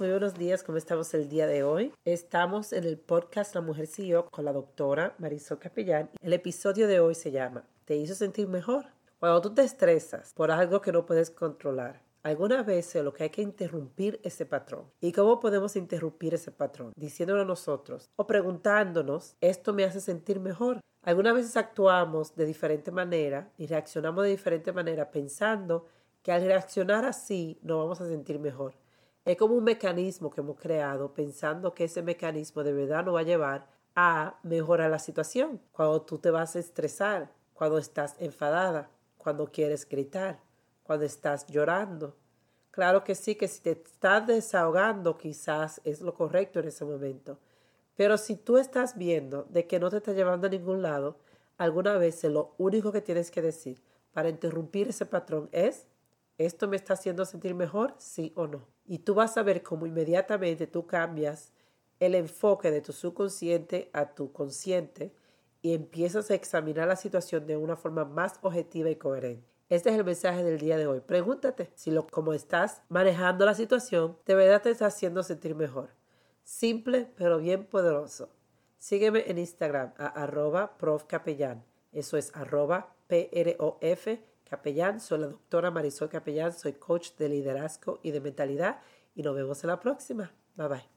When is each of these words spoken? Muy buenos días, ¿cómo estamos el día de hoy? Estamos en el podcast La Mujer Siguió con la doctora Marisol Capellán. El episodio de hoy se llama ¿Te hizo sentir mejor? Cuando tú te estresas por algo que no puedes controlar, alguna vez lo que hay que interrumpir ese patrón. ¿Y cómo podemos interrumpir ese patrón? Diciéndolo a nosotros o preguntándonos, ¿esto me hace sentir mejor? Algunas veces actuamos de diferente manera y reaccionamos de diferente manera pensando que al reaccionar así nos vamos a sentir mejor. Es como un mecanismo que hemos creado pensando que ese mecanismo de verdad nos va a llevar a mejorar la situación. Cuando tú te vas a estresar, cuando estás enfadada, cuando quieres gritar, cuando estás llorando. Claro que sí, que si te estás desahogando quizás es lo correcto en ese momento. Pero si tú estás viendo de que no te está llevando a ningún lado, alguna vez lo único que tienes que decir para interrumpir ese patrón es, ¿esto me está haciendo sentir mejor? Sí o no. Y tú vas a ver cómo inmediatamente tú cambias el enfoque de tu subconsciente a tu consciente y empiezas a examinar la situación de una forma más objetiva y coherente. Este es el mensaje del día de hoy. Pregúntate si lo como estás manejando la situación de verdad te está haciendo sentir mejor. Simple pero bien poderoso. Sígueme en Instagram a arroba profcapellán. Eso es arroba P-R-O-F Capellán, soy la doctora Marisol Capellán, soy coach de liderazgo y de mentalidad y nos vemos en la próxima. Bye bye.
Muy 0.00 0.10
buenos 0.10 0.34
días, 0.34 0.64
¿cómo 0.64 0.76
estamos 0.76 1.14
el 1.14 1.28
día 1.28 1.46
de 1.46 1.62
hoy? 1.62 1.92
Estamos 2.04 2.72
en 2.72 2.82
el 2.82 2.98
podcast 2.98 3.54
La 3.54 3.60
Mujer 3.60 3.86
Siguió 3.86 4.26
con 4.26 4.44
la 4.44 4.52
doctora 4.52 5.14
Marisol 5.18 5.60
Capellán. 5.60 6.10
El 6.20 6.32
episodio 6.32 6.88
de 6.88 6.98
hoy 6.98 7.14
se 7.14 7.30
llama 7.30 7.62
¿Te 7.84 7.94
hizo 7.94 8.16
sentir 8.16 8.48
mejor? 8.48 8.86
Cuando 9.20 9.40
tú 9.40 9.54
te 9.54 9.62
estresas 9.62 10.32
por 10.34 10.50
algo 10.50 10.80
que 10.80 10.90
no 10.90 11.06
puedes 11.06 11.30
controlar, 11.30 12.02
alguna 12.24 12.64
vez 12.64 12.92
lo 12.96 13.14
que 13.14 13.22
hay 13.22 13.30
que 13.30 13.42
interrumpir 13.42 14.18
ese 14.24 14.44
patrón. 14.46 14.90
¿Y 15.00 15.12
cómo 15.12 15.38
podemos 15.38 15.76
interrumpir 15.76 16.34
ese 16.34 16.50
patrón? 16.50 16.92
Diciéndolo 16.96 17.42
a 17.42 17.46
nosotros 17.46 18.08
o 18.16 18.26
preguntándonos, 18.26 19.36
¿esto 19.40 19.72
me 19.72 19.84
hace 19.84 20.00
sentir 20.00 20.40
mejor? 20.40 20.80
Algunas 21.04 21.34
veces 21.34 21.56
actuamos 21.56 22.34
de 22.34 22.46
diferente 22.46 22.90
manera 22.90 23.52
y 23.56 23.68
reaccionamos 23.68 24.24
de 24.24 24.30
diferente 24.30 24.72
manera 24.72 25.12
pensando 25.12 25.86
que 26.24 26.32
al 26.32 26.44
reaccionar 26.44 27.04
así 27.04 27.60
nos 27.62 27.78
vamos 27.78 28.00
a 28.00 28.08
sentir 28.08 28.40
mejor. 28.40 28.74
Es 29.24 29.38
como 29.38 29.54
un 29.54 29.64
mecanismo 29.64 30.30
que 30.30 30.42
hemos 30.42 30.58
creado 30.58 31.14
pensando 31.14 31.74
que 31.74 31.84
ese 31.84 32.02
mecanismo 32.02 32.62
de 32.62 32.74
verdad 32.74 33.04
nos 33.04 33.14
va 33.14 33.20
a 33.20 33.24
llevar 33.24 33.66
a 33.94 34.38
mejorar 34.42 34.90
la 34.90 34.98
situación. 34.98 35.62
Cuando 35.72 36.02
tú 36.02 36.18
te 36.18 36.30
vas 36.30 36.56
a 36.56 36.58
estresar, 36.58 37.32
cuando 37.54 37.78
estás 37.78 38.16
enfadada, 38.18 38.90
cuando 39.16 39.50
quieres 39.50 39.88
gritar, 39.88 40.40
cuando 40.82 41.06
estás 41.06 41.46
llorando. 41.46 42.14
Claro 42.70 43.02
que 43.02 43.14
sí, 43.14 43.34
que 43.36 43.48
si 43.48 43.62
te 43.62 43.70
estás 43.70 44.26
desahogando 44.26 45.16
quizás 45.16 45.80
es 45.84 46.02
lo 46.02 46.12
correcto 46.12 46.60
en 46.60 46.68
ese 46.68 46.84
momento. 46.84 47.38
Pero 47.96 48.18
si 48.18 48.36
tú 48.36 48.58
estás 48.58 48.98
viendo 48.98 49.44
de 49.44 49.66
que 49.66 49.78
no 49.78 49.88
te 49.88 49.98
está 49.98 50.12
llevando 50.12 50.48
a 50.48 50.50
ningún 50.50 50.82
lado, 50.82 51.16
alguna 51.56 51.96
vez 51.96 52.22
lo 52.24 52.54
único 52.58 52.92
que 52.92 53.00
tienes 53.00 53.30
que 53.30 53.40
decir 53.40 53.82
para 54.12 54.28
interrumpir 54.28 54.88
ese 54.88 55.06
patrón 55.06 55.48
es, 55.52 55.86
¿esto 56.38 56.68
me 56.68 56.76
está 56.76 56.94
haciendo 56.94 57.24
sentir 57.24 57.54
mejor? 57.54 57.94
Sí 57.98 58.32
o 58.36 58.46
no. 58.46 58.66
Y 58.84 58.98
tú 58.98 59.14
vas 59.14 59.36
a 59.36 59.42
ver 59.42 59.62
cómo 59.62 59.86
inmediatamente 59.86 60.66
tú 60.66 60.86
cambias 60.86 61.52
el 62.00 62.14
enfoque 62.14 62.70
de 62.70 62.80
tu 62.80 62.92
subconsciente 62.92 63.90
a 63.92 64.14
tu 64.14 64.32
consciente 64.32 65.14
y 65.62 65.74
empiezas 65.74 66.30
a 66.30 66.34
examinar 66.34 66.88
la 66.88 66.96
situación 66.96 67.46
de 67.46 67.56
una 67.56 67.76
forma 67.76 68.04
más 68.04 68.38
objetiva 68.42 68.90
y 68.90 68.96
coherente. 68.96 69.48
Este 69.70 69.88
es 69.88 69.96
el 69.96 70.04
mensaje 70.04 70.44
del 70.44 70.58
día 70.58 70.76
de 70.76 70.86
hoy. 70.86 71.00
Pregúntate 71.00 71.70
si 71.74 71.90
lo 71.90 72.06
como 72.06 72.34
estás 72.34 72.82
manejando 72.90 73.46
la 73.46 73.54
situación 73.54 74.18
de 74.26 74.34
verdad 74.34 74.60
te 74.60 74.70
está 74.70 74.86
haciendo 74.86 75.22
sentir 75.22 75.54
mejor. 75.54 75.88
Simple 76.42 77.10
pero 77.16 77.38
bien 77.38 77.64
poderoso. 77.64 78.28
Sígueme 78.78 79.24
en 79.26 79.38
Instagram 79.38 79.94
a 79.96 80.06
arroba 80.06 80.76
profcapellán. 80.76 81.64
Eso 81.92 82.18
es 82.18 82.30
arroba 82.36 82.94
P-R-O-F 83.06 84.22
Capellán, 84.44 85.00
soy 85.00 85.20
la 85.20 85.26
doctora 85.28 85.70
Marisol 85.70 86.08
Capellán, 86.08 86.52
soy 86.52 86.74
coach 86.74 87.12
de 87.18 87.28
liderazgo 87.28 88.00
y 88.02 88.10
de 88.10 88.20
mentalidad 88.20 88.80
y 89.14 89.22
nos 89.22 89.34
vemos 89.34 89.62
en 89.64 89.68
la 89.68 89.80
próxima. 89.80 90.32
Bye 90.56 90.68
bye. 90.68 90.93